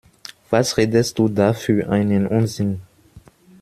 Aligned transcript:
Was 0.49 0.77
redest 0.77 1.19
du 1.19 1.29
da 1.29 1.53
für 1.53 1.87
einen 1.91 2.25
Unsinn? 2.25 2.81